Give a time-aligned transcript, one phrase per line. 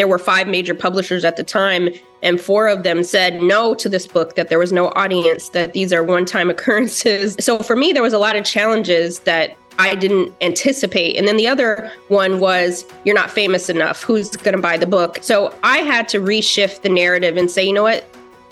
[0.00, 1.90] There were five major publishers at the time,
[2.22, 5.74] and four of them said no to this book, that there was no audience, that
[5.74, 7.36] these are one time occurrences.
[7.38, 11.18] So for me, there was a lot of challenges that I didn't anticipate.
[11.18, 14.02] And then the other one was, you're not famous enough.
[14.02, 15.18] Who's going to buy the book?
[15.20, 18.06] So I had to reshift the narrative and say, you know what?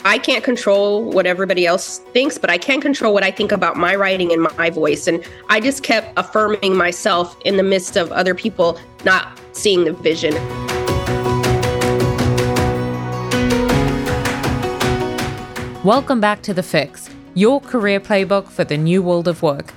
[0.04, 3.78] I can't control what everybody else thinks, but I can control what I think about
[3.78, 5.06] my writing and my voice.
[5.06, 9.94] And I just kept affirming myself in the midst of other people not seeing the
[9.94, 10.34] vision.
[15.84, 19.72] Welcome back to The Fix, your career playbook for the new world of work.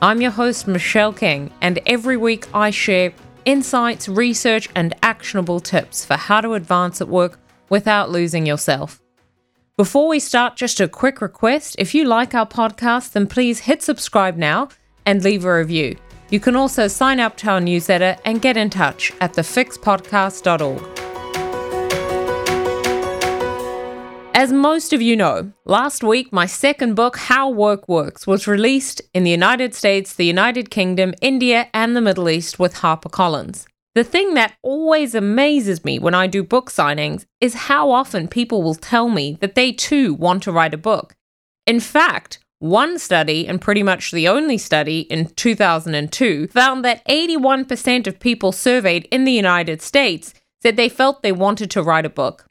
[0.00, 3.12] I'm your host, Michelle King, and every week I share
[3.44, 7.38] insights, research, and actionable tips for how to advance at work
[7.68, 9.02] without losing yourself.
[9.76, 13.82] Before we start, just a quick request if you like our podcast, then please hit
[13.82, 14.70] subscribe now
[15.04, 15.98] and leave a review.
[16.30, 21.11] You can also sign up to our newsletter and get in touch at thefixpodcast.org.
[24.34, 29.02] As most of you know, last week my second book, How Work Works, was released
[29.12, 33.66] in the United States, the United Kingdom, India, and the Middle East with HarperCollins.
[33.94, 38.62] The thing that always amazes me when I do book signings is how often people
[38.62, 41.14] will tell me that they too want to write a book.
[41.66, 48.06] In fact, one study, and pretty much the only study in 2002, found that 81%
[48.06, 52.10] of people surveyed in the United States said they felt they wanted to write a
[52.10, 52.46] book.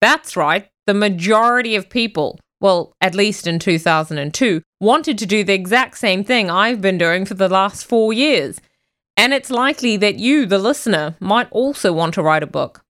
[0.00, 5.52] That's right, the majority of people, well, at least in 2002, wanted to do the
[5.52, 8.60] exact same thing I've been doing for the last four years.
[9.16, 12.82] And it's likely that you, the listener, might also want to write a book.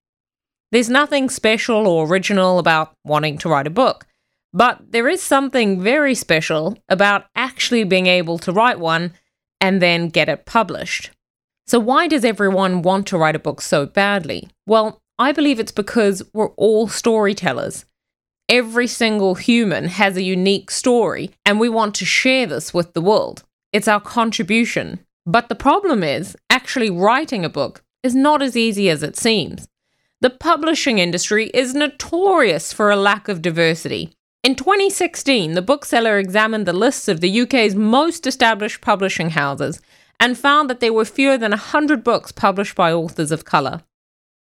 [0.72, 4.06] There's nothing special or original about wanting to write a book,
[4.52, 9.12] but there is something very special about actually being able to write one
[9.60, 11.10] and then get it published.
[11.66, 14.48] So, why does everyone want to write a book so badly?
[14.66, 17.86] Well, I believe it's because we're all storytellers.
[18.50, 23.00] Every single human has a unique story, and we want to share this with the
[23.00, 23.42] world.
[23.72, 25.00] It's our contribution.
[25.24, 29.66] But the problem is, actually writing a book is not as easy as it seems.
[30.20, 34.12] The publishing industry is notorious for a lack of diversity.
[34.44, 39.80] In 2016, the bookseller examined the lists of the UK's most established publishing houses
[40.20, 43.82] and found that there were fewer than 100 books published by authors of colour.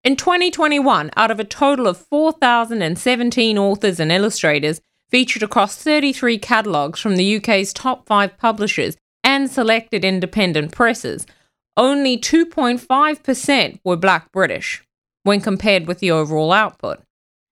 [0.01, 4.79] In 2021, out of a total of 4,017 authors and illustrators
[5.09, 8.95] featured across 33 catalogues from the UK's top five publishers
[9.25, 11.27] and selected independent presses,
[11.75, 14.81] only 2.5% were black British
[15.23, 17.01] when compared with the overall output.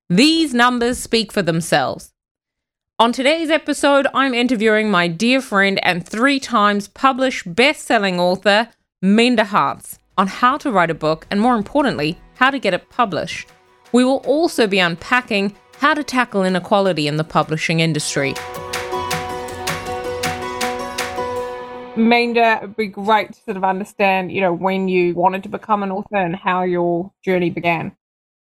[0.10, 2.14] These numbers speak for themselves.
[2.98, 8.70] On today's episode, I'm interviewing my dear friend and three times published best selling author,
[9.02, 12.90] Minda Harts, on how to write a book and, more importantly, how to get it
[12.90, 13.50] published.
[13.92, 18.34] We will also be unpacking how to tackle inequality in the publishing industry.
[21.96, 25.82] Minda, it'd be great to sort of understand, you know, when you wanted to become
[25.82, 27.96] an author and how your journey began.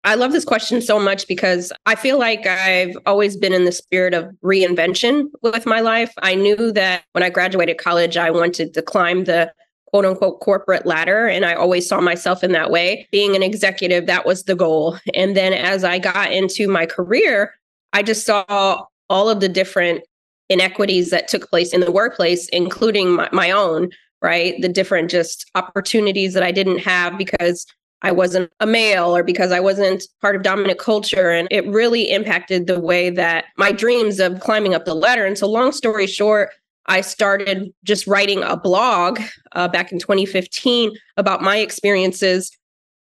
[0.04, 3.72] I love this question so much because I feel like I've always been in the
[3.72, 6.14] spirit of reinvention with my life.
[6.20, 9.52] I knew that when I graduated college, I wanted to climb the
[9.98, 11.26] quote unquote corporate ladder.
[11.26, 13.08] And I always saw myself in that way.
[13.12, 15.00] Being an executive, that was the goal.
[15.16, 17.56] And then as I got into my career,
[17.94, 20.04] I just saw all of the different
[20.50, 23.90] inequities that took place in the workplace, including my, my own,
[24.22, 24.62] right?
[24.62, 27.66] The different just opportunities that I didn't have because
[28.04, 31.32] I wasn't a male or because I wasn't part of dominant culture.
[31.32, 35.26] And it really impacted the way that my dreams of climbing up the ladder.
[35.26, 36.52] And so, long story short,
[36.88, 39.20] I started just writing a blog
[39.54, 42.52] uh, back in 2015 about my experiences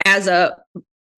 [0.06, 0.56] as a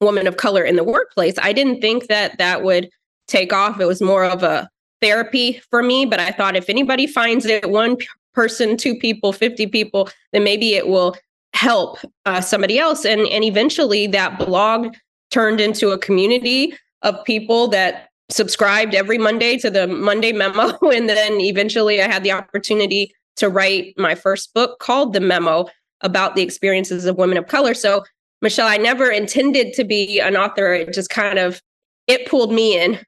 [0.02, 1.36] woman of color in the workplace.
[1.42, 2.90] I didn't think that that would
[3.28, 3.80] take off.
[3.80, 4.70] It was more of a
[5.02, 7.98] therapy for me, but I thought if anybody finds it, one
[8.34, 11.16] person, two people, 50 people, then maybe it will
[11.54, 13.06] help uh, somebody else.
[13.06, 14.94] And, and eventually that blog
[15.32, 20.78] turned into a community of people that subscribed every Monday to the Monday memo.
[20.94, 25.68] And then eventually I had the opportunity to write my first book called The Memo
[26.02, 27.74] about the experiences of women of color.
[27.74, 28.04] So,
[28.42, 30.74] Michelle, I never intended to be an author.
[30.74, 31.62] It just kind of
[32.08, 33.00] it pulled me in.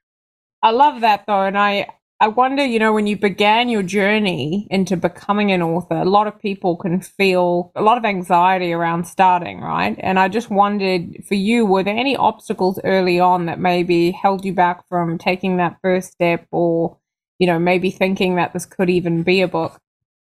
[0.62, 1.42] I love that though.
[1.42, 1.88] And I
[2.20, 6.26] I wonder, you know, when you began your journey into becoming an author, a lot
[6.26, 9.94] of people can feel a lot of anxiety around starting, right?
[10.00, 14.44] And I just wondered for you, were there any obstacles early on that maybe held
[14.44, 16.96] you back from taking that first step or,
[17.38, 19.78] you know, maybe thinking that this could even be a book?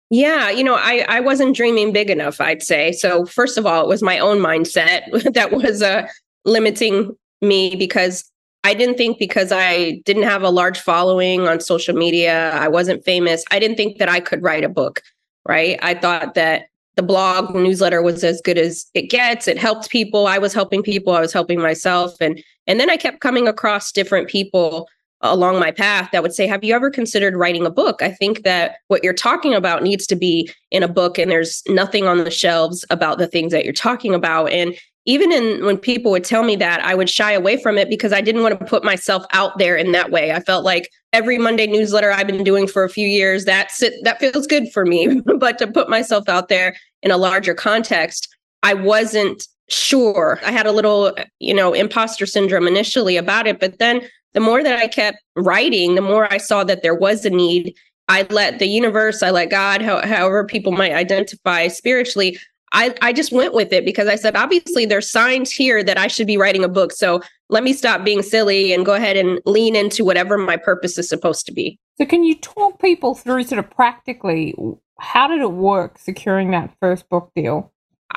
[0.10, 2.92] Yeah, you know, I I wasn't dreaming big enough, I'd say.
[2.92, 6.07] So first of all, it was my own mindset that was uh
[6.44, 8.31] limiting me because
[8.63, 13.04] I didn't think because I didn't have a large following on social media, I wasn't
[13.04, 15.01] famous, I didn't think that I could write a book,
[15.48, 15.77] right?
[15.81, 19.48] I thought that the blog newsletter was as good as it gets.
[19.48, 20.27] It helped people.
[20.27, 21.13] I was helping people.
[21.13, 22.15] I was helping myself.
[22.21, 24.88] And and then I kept coming across different people
[25.21, 28.01] along my path that would say, Have you ever considered writing a book?
[28.01, 31.63] I think that what you're talking about needs to be in a book, and there's
[31.68, 34.51] nothing on the shelves about the things that you're talking about.
[34.51, 34.75] And
[35.06, 38.14] even in when people would tell me that, I would shy away from it because
[38.14, 40.32] I didn't want to put myself out there in that way.
[40.32, 43.94] I felt like every Monday newsletter I've been doing for a few years, that's it,
[44.04, 45.22] that feels good for me.
[45.38, 48.34] but to put myself out there in a larger context,
[48.64, 50.40] I wasn't sure.
[50.46, 54.02] I had a little, you know, imposter syndrome initially about it, but then
[54.34, 57.76] the more that I kept writing, the more I saw that there was a need.
[58.10, 62.38] I let the universe, I let God, how, however people might identify spiritually,
[62.74, 66.08] I, I just went with it because I said, obviously, there's signs here that I
[66.08, 66.92] should be writing a book.
[66.92, 70.98] So let me stop being silly and go ahead and lean into whatever my purpose
[70.98, 71.80] is supposed to be.
[72.00, 74.56] So, can you talk people through sort of practically
[75.00, 77.72] how did it work securing that first book deal?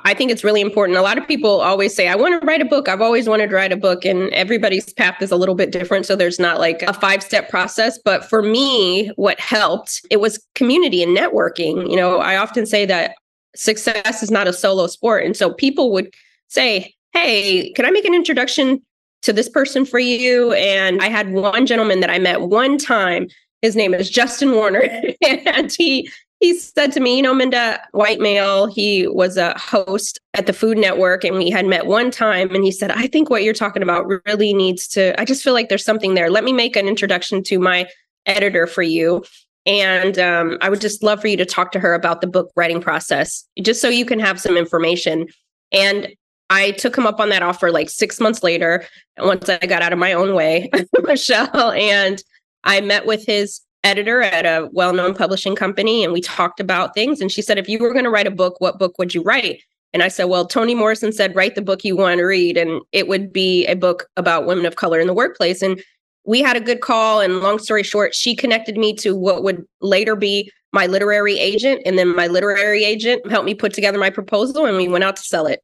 [0.04, 0.98] I think it's really important.
[0.98, 2.88] A lot of people always say, I want to write a book.
[2.88, 4.04] I've always wanted to write a book.
[4.04, 6.06] And everybody's path is a little bit different.
[6.06, 7.98] So there's not like a five step process.
[8.04, 11.90] But for me, what helped, it was community and networking.
[11.90, 13.16] You know, I often say that
[13.56, 15.24] success is not a solo sport.
[15.24, 16.12] And so people would
[16.48, 18.82] say, Hey, can I make an introduction
[19.22, 20.52] to this person for you?
[20.52, 23.28] And I had one gentleman that I met one time.
[23.62, 24.82] His name is Justin Warner.
[25.26, 26.10] and he
[26.40, 30.52] he said to me, you know, Minda, white male, he was a host at the
[30.52, 32.54] Food Network and we had met one time.
[32.54, 35.54] And he said, I think what you're talking about really needs to, I just feel
[35.54, 36.30] like there's something there.
[36.30, 37.88] Let me make an introduction to my
[38.26, 39.24] editor for you.
[39.66, 42.52] And um, I would just love for you to talk to her about the book
[42.56, 45.26] writing process, just so you can have some information.
[45.72, 46.08] And
[46.50, 48.84] I took him up on that offer like six months later,
[49.18, 50.70] once I got out of my own way,
[51.02, 51.72] Michelle.
[51.72, 52.22] And
[52.62, 57.20] I met with his editor at a well-known publishing company and we talked about things
[57.20, 59.22] and she said if you were going to write a book what book would you
[59.22, 62.56] write and i said well toni morrison said write the book you want to read
[62.56, 65.80] and it would be a book about women of color in the workplace and
[66.26, 69.64] we had a good call and long story short she connected me to what would
[69.80, 74.10] later be my literary agent and then my literary agent helped me put together my
[74.10, 75.60] proposal and we went out to sell it.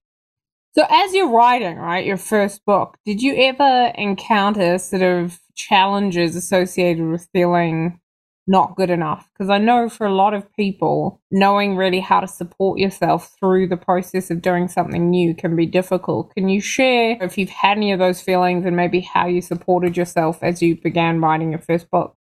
[0.75, 6.35] So as you're writing right your first book did you ever encounter sort of challenges
[6.35, 8.01] associated with feeling
[8.47, 12.27] not good enough because I know for a lot of people, knowing really how to
[12.27, 16.35] support yourself through the process of doing something new can be difficult.
[16.35, 19.97] Can you share if you've had any of those feelings and maybe how you supported
[19.97, 22.17] yourself as you began writing your first book?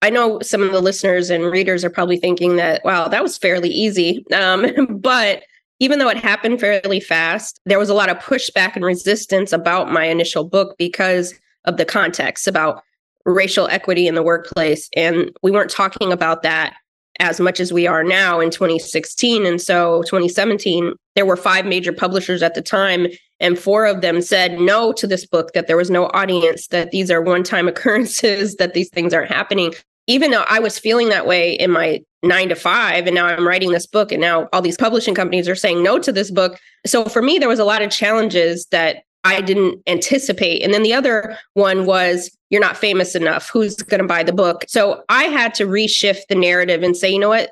[0.00, 3.36] I know some of the listeners and readers are probably thinking that, wow, that was
[3.36, 4.24] fairly easy.
[4.32, 4.66] Um,
[5.00, 5.42] but
[5.80, 9.90] even though it happened fairly fast, there was a lot of pushback and resistance about
[9.92, 11.34] my initial book because
[11.64, 12.82] of the context about
[13.24, 14.88] racial equity in the workplace.
[14.96, 16.74] And we weren't talking about that
[17.18, 19.44] as much as we are now in 2016.
[19.44, 23.08] And so 2017, there were five major publishers at the time,
[23.40, 26.90] and four of them said no to this book, that there was no audience, that
[26.90, 29.74] these are one time occurrences, that these things aren't happening.
[30.06, 33.46] Even though I was feeling that way in my nine to five, and now I'm
[33.46, 36.58] writing this book, and now all these publishing companies are saying no to this book.
[36.86, 40.62] So for me, there was a lot of challenges that I didn't anticipate.
[40.62, 43.50] And then the other one was, you're not famous enough.
[43.50, 44.64] Who's going to buy the book?
[44.68, 47.50] So I had to reshift the narrative and say, you know what?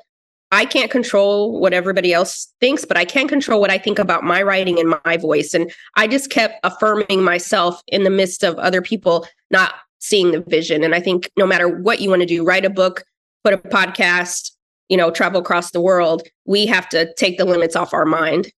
[0.51, 4.23] I can't control what everybody else thinks, but I can control what I think about
[4.23, 5.53] my writing and my voice.
[5.53, 10.41] And I just kept affirming myself in the midst of other people not seeing the
[10.41, 10.83] vision.
[10.83, 13.03] And I think no matter what you want to do, write a book,
[13.43, 14.51] put a podcast,
[14.89, 18.51] you know, travel across the world, we have to take the limits off our mind.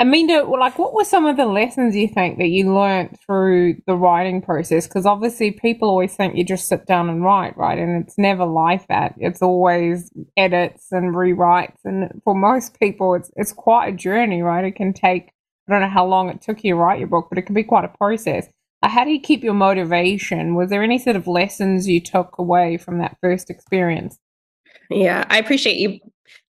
[0.00, 3.94] Aminda, like, what were some of the lessons you think that you learned through the
[3.94, 4.88] writing process?
[4.88, 7.78] Because obviously, people always think you just sit down and write, right?
[7.78, 9.14] And it's never like that.
[9.18, 14.64] It's always edits and rewrites, and for most people, it's it's quite a journey, right?
[14.64, 15.30] It can take
[15.68, 17.54] I don't know how long it took you to write your book, but it can
[17.54, 18.48] be quite a process.
[18.82, 20.56] How do you keep your motivation?
[20.56, 24.18] Was there any sort of lessons you took away from that first experience?
[24.90, 26.00] Yeah, I appreciate you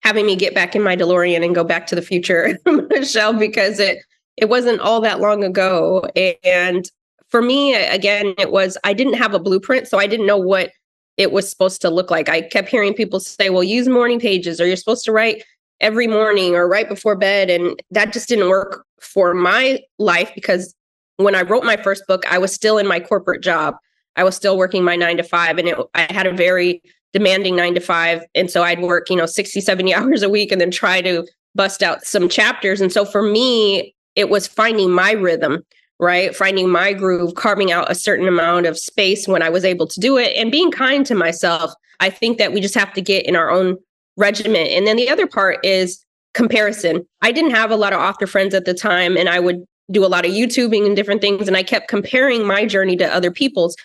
[0.04, 3.80] having me get back in my DeLorean and go back to the future, Michelle, because
[3.80, 4.00] it
[4.36, 6.04] it wasn't all that long ago.
[6.44, 6.90] And
[7.30, 10.72] for me, again, it was I didn't have a blueprint, so I didn't know what
[11.18, 12.30] it was supposed to look like.
[12.30, 15.44] I kept hearing people say, "Well, use morning pages, or you're supposed to write
[15.82, 20.76] every morning or right before bed," and that just didn't work for my life because
[21.18, 23.76] when I wrote my first book, I was still in my corporate job.
[24.16, 26.82] I was still working my nine to five, and it, I had a very
[27.14, 28.24] demanding nine to five.
[28.36, 31.26] And so I'd work, you know, 60, 70 hours a week and then try to
[31.56, 32.82] bust out some chapters.
[32.82, 35.64] And so for me, it was finding my rhythm,
[36.00, 36.36] right?
[36.36, 40.00] Finding my groove, carving out a certain amount of space when I was able to
[40.00, 41.74] do it, and being kind to myself.
[42.00, 43.78] I think that we just have to get in our own
[44.18, 44.70] regiment.
[44.70, 46.04] And then the other part is
[46.34, 47.06] comparison.
[47.22, 50.06] I didn't have a lot of author friends at the time, and I would do
[50.06, 51.48] a lot of YouTubing and different things.
[51.48, 53.76] And I kept comparing my journey to other people's.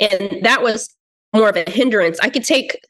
[0.00, 0.94] And that was
[1.34, 2.18] more of a hindrance.
[2.20, 2.80] I could take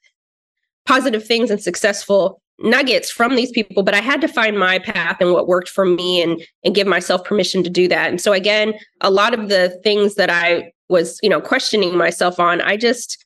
[0.87, 5.19] positive things and successful nuggets from these people but i had to find my path
[5.21, 8.09] and what worked for me and and give myself permission to do that.
[8.09, 12.41] And so again a lot of the things that i was you know questioning myself
[12.41, 13.25] on i just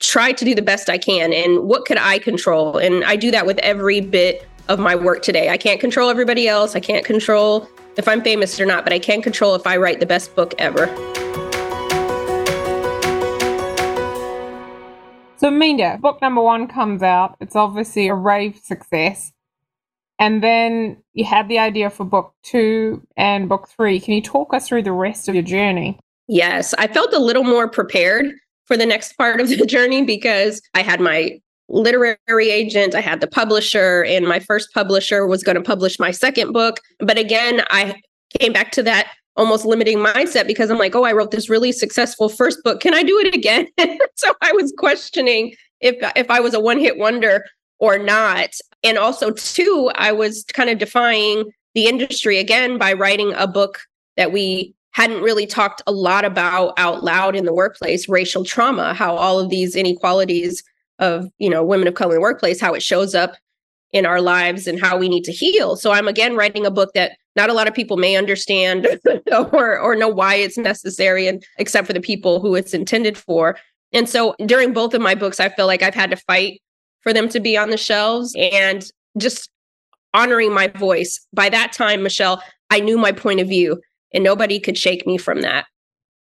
[0.00, 1.32] tried to do the best i can.
[1.32, 2.78] And what could i control?
[2.78, 5.50] And i do that with every bit of my work today.
[5.50, 6.74] I can't control everybody else.
[6.74, 7.68] I can't control
[7.98, 10.54] if i'm famous or not but i can control if i write the best book
[10.58, 10.86] ever
[15.38, 17.36] So, Minda, book number one comes out.
[17.40, 19.32] It's obviously a rave success.
[20.18, 24.00] And then you had the idea for book two and book three.
[24.00, 26.00] Can you talk us through the rest of your journey?
[26.26, 28.26] Yes, I felt a little more prepared
[28.64, 32.18] for the next part of the journey because I had my literary
[32.50, 36.52] agent, I had the publisher, and my first publisher was going to publish my second
[36.52, 36.80] book.
[36.98, 38.00] But again, I
[38.40, 41.72] came back to that almost limiting mindset because I'm like, oh, I wrote this really
[41.72, 42.80] successful first book.
[42.80, 43.68] Can I do it again?
[44.16, 47.44] so I was questioning if if I was a one hit wonder
[47.78, 48.50] or not.
[48.84, 53.80] And also, too, I was kind of defying the industry again by writing a book
[54.16, 58.94] that we hadn't really talked a lot about out loud in the workplace racial trauma
[58.94, 60.64] how all of these inequalities
[60.98, 63.36] of you know women of color in the workplace how it shows up
[63.92, 65.76] in our lives and how we need to heal.
[65.76, 68.86] So i'm again writing a book that not a lot of people may understand
[69.32, 73.56] or or know why it's necessary and except for the people who it's intended for.
[73.92, 76.60] And so during both of my books i feel like i've had to fight
[77.02, 79.50] for them to be on the shelves and just
[80.14, 81.20] honoring my voice.
[81.32, 83.80] By that time michelle i knew my point of view
[84.12, 85.66] and nobody could shake me from that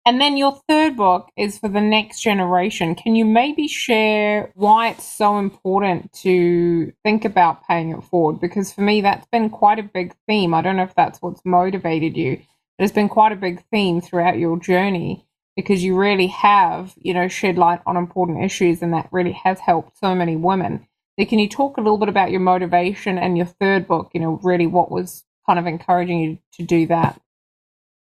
[0.06, 2.94] and then your third book is for the next generation.
[2.94, 8.40] Can you maybe share why it's so important to think about paying it forward?
[8.40, 10.54] Because for me, that's been quite a big theme.
[10.54, 12.38] I don't know if that's what's motivated you,
[12.78, 17.14] but it's been quite a big theme throughout your journey because you really have, you
[17.14, 20.88] know, shed light on important issues and that really has helped so many women.
[21.18, 24.20] So can you talk a little bit about your motivation and your third book, you
[24.20, 27.20] know, really what was kind of encouraging you to do that?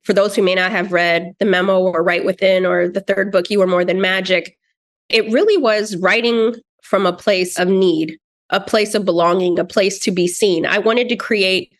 [0.03, 3.31] For those who may not have read the memo or Right Within or the third
[3.31, 4.57] book, You Are More Than Magic,
[5.09, 8.17] it really was writing from a place of need,
[8.49, 10.65] a place of belonging, a place to be seen.
[10.65, 11.71] I wanted to create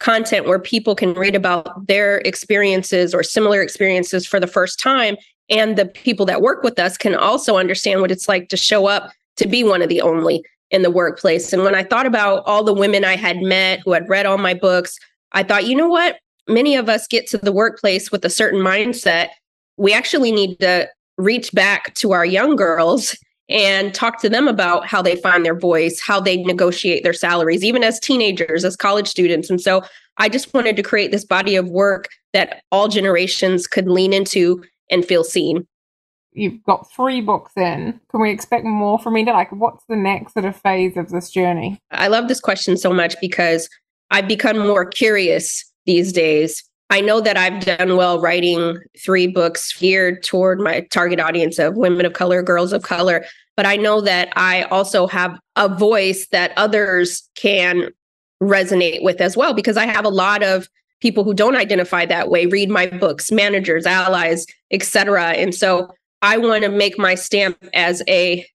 [0.00, 5.16] content where people can read about their experiences or similar experiences for the first time.
[5.50, 8.86] And the people that work with us can also understand what it's like to show
[8.86, 11.52] up to be one of the only in the workplace.
[11.52, 14.38] And when I thought about all the women I had met who had read all
[14.38, 14.98] my books,
[15.32, 16.18] I thought, you know what?
[16.48, 19.28] Many of us get to the workplace with a certain mindset.
[19.76, 23.16] We actually need to reach back to our young girls
[23.48, 27.64] and talk to them about how they find their voice, how they negotiate their salaries,
[27.64, 29.48] even as teenagers, as college students.
[29.48, 29.82] And so
[30.18, 34.62] I just wanted to create this body of work that all generations could lean into
[34.90, 35.66] and feel seen.
[36.32, 37.98] You've got three books in.
[38.10, 39.32] Can we expect more from Minda?
[39.32, 41.78] Like, what's the next sort of phase of this journey?
[41.90, 43.68] I love this question so much because
[44.10, 46.62] I've become more curious these days.
[46.90, 51.76] I know that I've done well writing three books geared toward my target audience of
[51.76, 53.24] women of color, girls of color,
[53.56, 57.90] but I know that I also have a voice that others can
[58.42, 60.68] resonate with as well because I have a lot of
[61.00, 65.30] people who don't identify that way read my books, managers, allies, etc.
[65.30, 65.90] And so
[66.22, 68.46] I want to make my stamp as a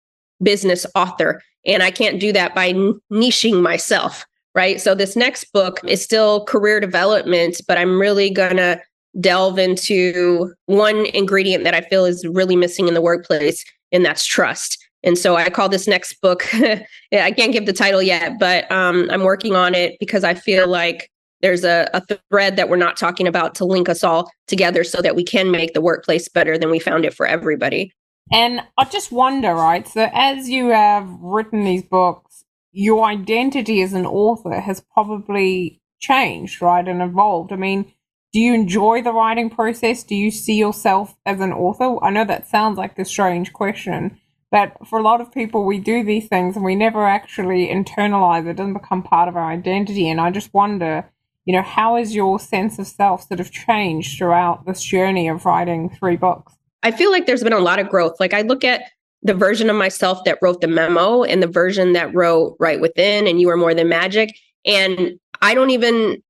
[0.42, 4.26] business author and I can't do that by niching myself
[4.56, 4.80] right?
[4.80, 8.80] So this next book is still career development, but I'm really going to
[9.20, 14.26] delve into one ingredient that I feel is really missing in the workplace, and that's
[14.26, 14.78] trust.
[15.04, 19.10] And so I call this next book, I can't give the title yet, but um,
[19.12, 21.10] I'm working on it because I feel like
[21.42, 25.02] there's a, a thread that we're not talking about to link us all together so
[25.02, 27.92] that we can make the workplace better than we found it for everybody.
[28.32, 29.86] And I just wonder, right?
[29.86, 32.33] So, as you have written these books,
[32.74, 37.54] your identity as an author has probably changed, right, and evolved.
[37.54, 37.86] I mean,
[38.34, 40.04] do you enjoy the writing process?
[40.04, 42.04] Do you see yourself as an author?
[42.04, 44.20] I know that sounds like a strange question,
[44.52, 48.48] but for a lot of people, we do these things and we never actually internalize
[48.48, 48.52] it.
[48.52, 50.10] It doesn't become part of our identity.
[50.10, 51.08] And I just wonder,
[51.46, 55.46] you know, how has your sense of self sort of changed throughout this journey of
[55.46, 56.54] writing three books?
[56.82, 58.20] I feel like there's been a lot of growth.
[58.20, 58.82] Like I look at
[59.24, 63.26] the version of myself that wrote the memo and the version that wrote right Within
[63.26, 64.36] and You Are More Than Magic.
[64.66, 66.22] And I don't even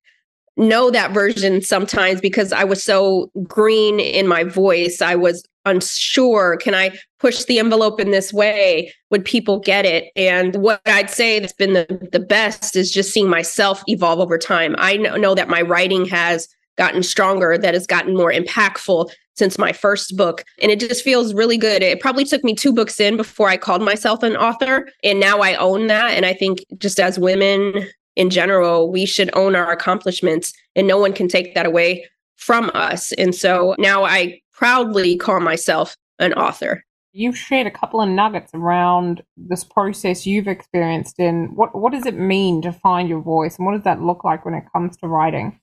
[0.56, 5.02] know that version sometimes because I was so green in my voice.
[5.02, 6.58] I was unsure.
[6.58, 8.94] Can I push the envelope in this way?
[9.10, 10.12] Would people get it?
[10.16, 14.38] And what I'd say that's been the, the best is just seeing myself evolve over
[14.38, 14.76] time.
[14.78, 16.48] I know, know that my writing has
[16.78, 20.44] gotten stronger, that has gotten more impactful since my first book.
[20.62, 21.82] And it just feels really good.
[21.82, 24.88] It probably took me two books in before I called myself an author.
[25.04, 26.12] And now I own that.
[26.12, 31.00] And I think just as women in general, we should own our accomplishments and no
[31.00, 33.12] one can take that away from us.
[33.14, 36.84] And so now I proudly call myself an author.
[37.16, 42.08] You've shared a couple of nuggets around this process you've experienced in what what does
[42.08, 44.98] it mean to find your voice and what does that look like when it comes
[44.98, 45.60] to writing?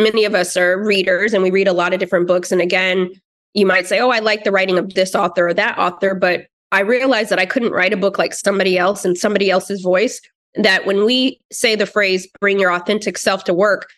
[0.00, 3.10] Many of us are readers and we read a lot of different books and again,
[3.54, 6.46] you might say, "Oh, I like the writing of this author or that author," but
[6.72, 10.20] I realized that I couldn't write a book like somebody else in somebody else's voice
[10.54, 13.88] that when we say the phrase bring your authentic self to work,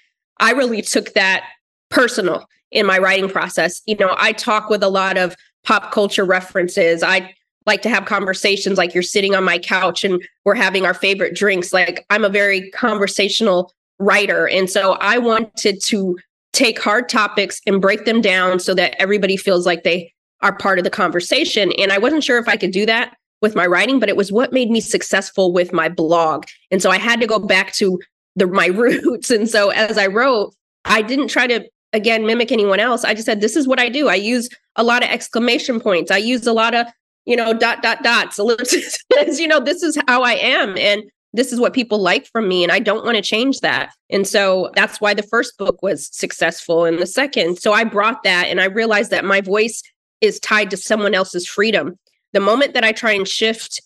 [0.41, 1.45] I really took that
[1.91, 3.83] personal in my writing process.
[3.87, 7.03] You know, I talk with a lot of pop culture references.
[7.03, 7.35] I
[7.67, 11.37] like to have conversations like you're sitting on my couch and we're having our favorite
[11.37, 11.73] drinks.
[11.73, 14.49] Like I'm a very conversational writer.
[14.49, 16.19] And so I wanted to
[16.53, 20.79] take hard topics and break them down so that everybody feels like they are part
[20.79, 21.73] of the conversation.
[21.79, 24.31] And I wasn't sure if I could do that with my writing, but it was
[24.31, 26.45] what made me successful with my blog.
[26.71, 27.99] And so I had to go back to
[28.37, 29.31] the my roots.
[29.31, 30.55] And so as I wrote,
[30.85, 33.05] I didn't try to again mimic anyone else.
[33.05, 34.09] I just said this is what I do.
[34.09, 36.11] I use a lot of exclamation points.
[36.11, 36.87] I use a lot of,
[37.25, 38.99] you know, dot dot dots, ellipses.
[39.39, 42.62] you know, this is how I am and this is what people like from me
[42.62, 43.93] and I don't want to change that.
[44.11, 47.59] And so that's why the first book was successful and the second.
[47.59, 49.83] So I brought that and I realized that my voice
[50.21, 51.99] is tied to someone else's freedom
[52.33, 53.81] the moment that I try and shift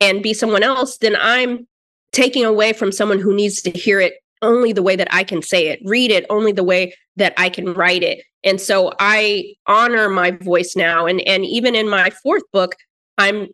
[0.00, 1.66] and be someone else, then I'm
[2.12, 5.42] taking away from someone who needs to hear it only the way that I can
[5.42, 8.22] say it, read it only the way that I can write it.
[8.44, 11.06] And so I honor my voice now.
[11.06, 12.76] And, and even in my fourth book,
[13.16, 13.48] I'm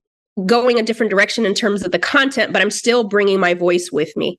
[0.46, 3.90] going a different direction in terms of the content, but I'm still bringing my voice
[3.92, 4.38] with me.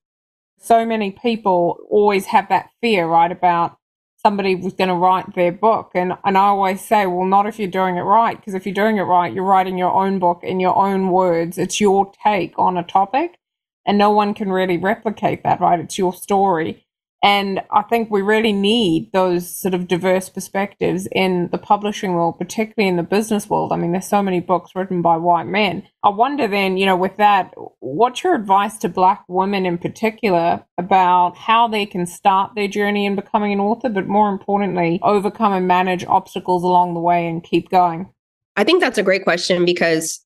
[0.60, 3.78] So many people always have that fear, right, about
[4.18, 5.92] somebody was going to write their book.
[5.94, 8.74] And, and I always say, well, not if you're doing it right, because if you're
[8.74, 11.58] doing it right, you're writing your own book in your own words.
[11.58, 13.38] It's your take on a topic,
[13.86, 15.80] and no one can really replicate that, right?
[15.80, 16.85] It's your story.
[17.26, 22.38] And I think we really need those sort of diverse perspectives in the publishing world,
[22.38, 23.72] particularly in the business world.
[23.74, 25.88] I mean, there's so many books written by white men.
[26.04, 30.64] I wonder then, you know, with that, what's your advice to Black women in particular
[30.78, 35.54] about how they can start their journey in becoming an author, but more importantly, overcome
[35.54, 38.08] and manage obstacles along the way and keep going?
[38.56, 40.24] I think that's a great question because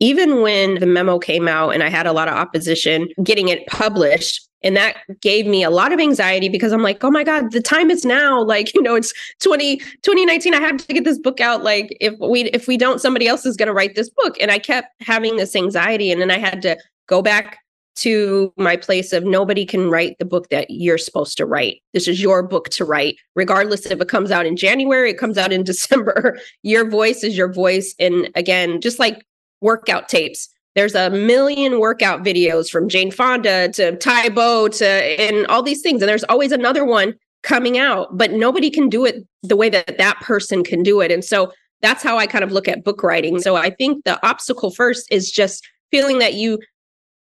[0.00, 3.66] even when the memo came out and I had a lot of opposition getting it
[3.66, 7.50] published, and that gave me a lot of anxiety because i'm like oh my god
[7.52, 11.18] the time is now like you know it's 20 2019 i have to get this
[11.18, 14.10] book out like if we if we don't somebody else is going to write this
[14.10, 17.58] book and i kept having this anxiety and then i had to go back
[17.94, 21.82] to my place of nobody can write the book that you're supposed to write.
[21.92, 25.36] This is your book to write, regardless if it comes out in January, it comes
[25.36, 26.38] out in December.
[26.62, 27.94] your voice is your voice.
[27.98, 29.24] And again, just like
[29.60, 35.46] workout tapes, there's a million workout videos from Jane Fonda to Tae Bo to and
[35.48, 36.02] all these things.
[36.02, 39.98] And there's always another one coming out, but nobody can do it the way that
[39.98, 41.10] that person can do it.
[41.10, 43.40] And so that's how I kind of look at book writing.
[43.40, 46.58] So I think the obstacle first is just feeling that you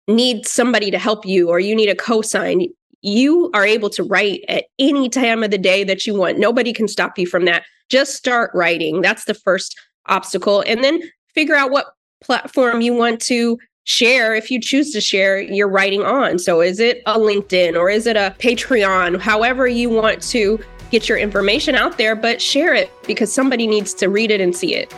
[0.08, 2.67] need somebody to help you or you need a cosign.
[3.01, 6.39] You are able to write at any time of the day that you want.
[6.39, 7.63] Nobody can stop you from that.
[7.89, 9.01] Just start writing.
[9.01, 10.63] That's the first obstacle.
[10.65, 11.01] And then
[11.34, 11.88] figure out what
[12.23, 16.39] platform you want to share if you choose to share your writing on.
[16.39, 19.19] So is it a LinkedIn or is it a Patreon?
[19.19, 20.59] However you want to
[20.89, 24.55] get your information out there, but share it because somebody needs to read it and
[24.55, 24.93] see it.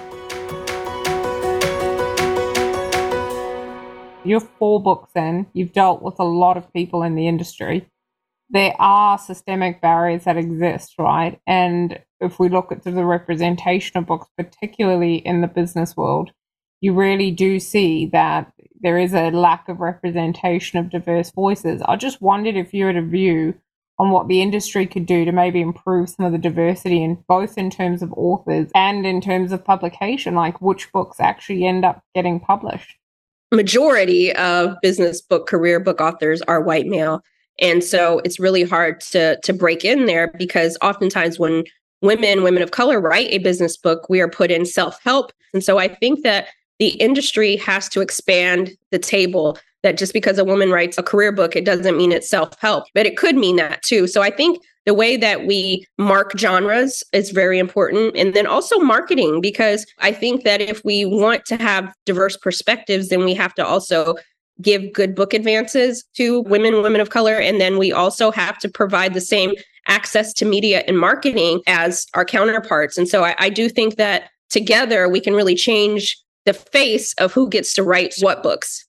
[4.24, 7.88] You're four books in, you've dealt with a lot of people in the industry.
[8.50, 11.40] There are systemic barriers that exist, right?
[11.48, 16.32] And if we look at the representation of books, particularly in the business world,
[16.82, 21.82] you really do see that there is a lack of representation of diverse voices.
[21.86, 23.56] I just wondered if you had a view
[23.98, 27.58] on what the industry could do to maybe improve some of the diversity in both
[27.58, 32.04] in terms of authors and in terms of publication, like which books actually end up
[32.14, 32.98] getting published.
[33.52, 37.22] Majority of business book career book authors are white male.
[37.60, 41.64] And so it's really hard to to break in there because oftentimes when
[42.02, 45.32] women, women of color write a business book, we are put in self-help.
[45.54, 46.48] And so I think that
[46.80, 49.58] the industry has to expand the table.
[49.84, 52.86] that just because a woman writes a career book, it doesn't mean it's self help,
[52.96, 54.08] but it could mean that too.
[54.08, 58.16] So I think the way that we mark genres is very important.
[58.16, 63.10] And then also marketing, because I think that if we want to have diverse perspectives,
[63.10, 64.16] then we have to also
[64.62, 67.36] give good book advances to women, women of color.
[67.36, 69.54] And then we also have to provide the same
[69.88, 72.98] access to media and marketing as our counterparts.
[72.98, 77.34] And so I, I do think that together we can really change the face of
[77.34, 78.86] who gets to write what books.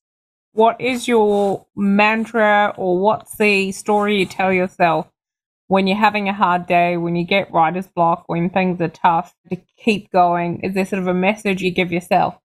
[0.52, 5.06] What is your mantra or what's the story you tell yourself
[5.68, 9.34] when you're having a hard day, when you get writer's block, when things are tough
[9.50, 10.60] to keep going?
[10.60, 12.36] Is there sort of a message you give yourself?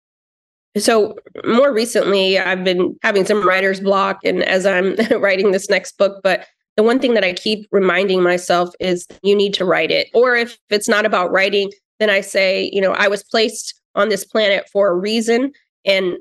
[0.78, 5.98] So, more recently, I've been having some writer's block, and as I'm writing this next
[5.98, 6.48] book, but
[6.78, 10.08] the one thing that I keep reminding myself is you need to write it.
[10.14, 14.10] Or if it's not about writing, then I say, you know, I was placed on
[14.10, 15.52] this planet for a reason
[15.86, 16.18] and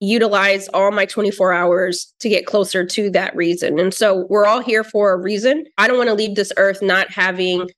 [0.00, 3.78] utilize all my 24 hours to get closer to that reason.
[3.78, 5.64] And so we're all here for a reason.
[5.78, 7.70] I don't want to leave this earth not having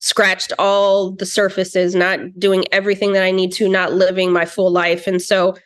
[0.00, 4.70] scratched all the surfaces, not doing everything that I need to, not living my full
[4.70, 5.06] life.
[5.06, 5.56] And so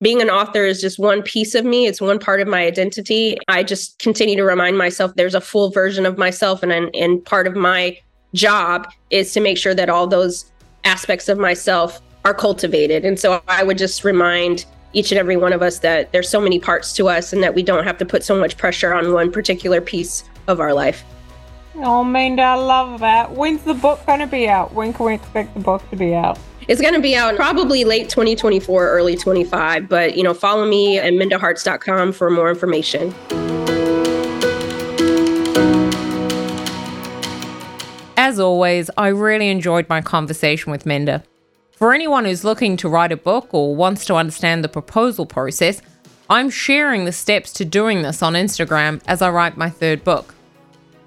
[0.00, 3.36] being an author is just one piece of me, it's one part of my identity.
[3.48, 7.46] I just continue to remind myself there's a full version of myself and and part
[7.46, 7.98] of my
[8.32, 10.50] job is to make sure that all those
[10.84, 13.04] aspects of myself are cultivated.
[13.04, 16.40] And so I would just remind each and every one of us that there's so
[16.40, 19.12] many parts to us and that we don't have to put so much pressure on
[19.12, 21.04] one particular piece of our life.
[21.76, 23.30] Oh, Minda, I love that.
[23.32, 24.74] When's the book going to be out?
[24.74, 26.38] When can we expect the book to be out?
[26.68, 29.88] It's going to be out probably late 2024, early 25.
[29.88, 33.14] But, you know, follow me at mindaharts.com for more information.
[38.16, 41.24] As always, I really enjoyed my conversation with Minda.
[41.80, 45.80] For anyone who's looking to write a book or wants to understand the proposal process,
[46.28, 50.34] I'm sharing the steps to doing this on Instagram as I write my third book.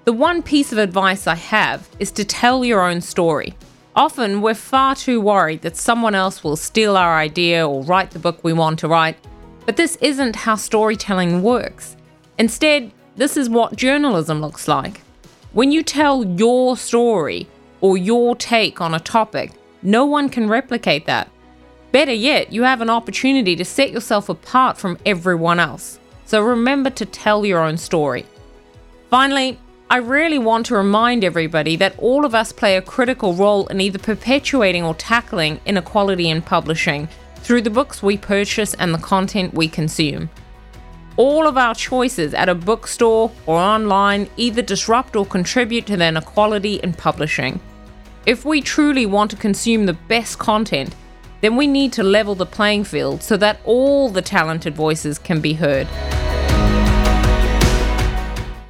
[0.04, 3.54] The one piece of advice I have is to tell your own story.
[3.94, 8.18] Often we're far too worried that someone else will steal our idea or write the
[8.18, 9.16] book we want to write,
[9.66, 11.96] but this isn't how storytelling works.
[12.36, 15.02] Instead, this is what journalism looks like.
[15.52, 17.46] When you tell your story
[17.80, 19.52] or your take on a topic,
[19.84, 21.30] no one can replicate that.
[21.92, 26.00] Better yet, you have an opportunity to set yourself apart from everyone else.
[26.24, 28.26] So remember to tell your own story.
[29.10, 29.58] Finally,
[29.90, 33.80] I really want to remind everybody that all of us play a critical role in
[33.80, 39.52] either perpetuating or tackling inequality in publishing through the books we purchase and the content
[39.54, 40.30] we consume.
[41.16, 46.08] All of our choices at a bookstore or online either disrupt or contribute to the
[46.08, 47.60] inequality in publishing.
[48.26, 50.94] If we truly want to consume the best content,
[51.42, 55.42] then we need to level the playing field so that all the talented voices can
[55.42, 55.86] be heard.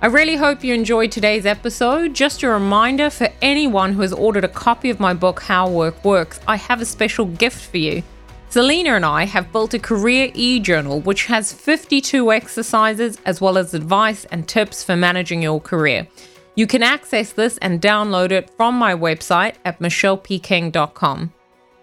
[0.02, 2.14] I really hope you enjoyed today's episode.
[2.14, 6.04] Just a reminder for anyone who has ordered a copy of my book, How Work
[6.04, 8.02] Works, I have a special gift for you.
[8.50, 13.56] Selena and I have built a career e journal which has 52 exercises as well
[13.56, 16.08] as advice and tips for managing your career.
[16.54, 21.32] You can access this and download it from my website at michellepking.com.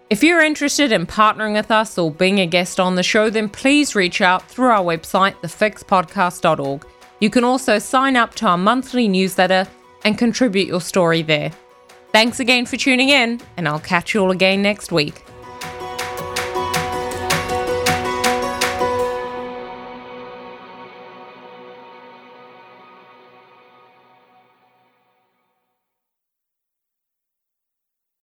[0.08, 3.48] If you're interested in partnering with us or being a guest on the show, then
[3.48, 6.86] please reach out through our website, thefixpodcast.org.
[7.20, 9.66] You can also sign up to our monthly newsletter
[10.04, 11.50] and contribute your story there.
[12.12, 15.24] Thanks again for tuning in, and I'll catch you all again next week.